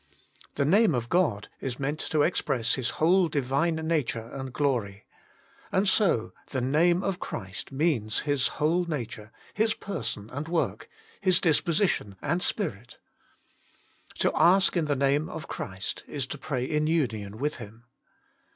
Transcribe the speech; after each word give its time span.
The 0.55 0.65
Name 0.65 0.95
of 0.95 1.09
God 1.09 1.47
is 1.59 1.79
meant 1.79 1.99
to 1.99 2.23
express 2.23 2.73
His 2.73 2.89
whole 2.97 3.27
Divine 3.27 3.75
nature 3.75 4.31
and 4.33 4.51
glory. 4.51 5.05
And 5.71 5.87
so 5.87 6.33
the 6.49 6.59
Name 6.59 7.03
of 7.03 7.19
Christ 7.19 7.71
means 7.71 8.21
His 8.21 8.47
whole 8.57 8.85
nature, 8.85 9.31
His 9.53 9.75
person 9.75 10.27
and 10.31 10.47
work, 10.47 10.89
His 11.21 11.39
disposition 11.39 12.15
and 12.19 12.41
Spirit 12.41 12.97
To 14.17 14.31
ask 14.33 14.75
in 14.75 14.85
the 14.85 14.95
Name 14.95 15.29
of 15.29 15.47
Christ 15.47 16.03
is 16.07 16.25
to 16.25 16.37
pray 16.39 16.65
in 16.65 16.87
union 16.87 17.37
with 17.37 17.57
Him. 17.57 17.83